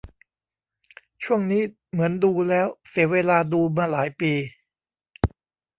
[1.23, 4.31] ช่วงนี้เหมือนดูแล้วเสียเวลาดูมาหลายปี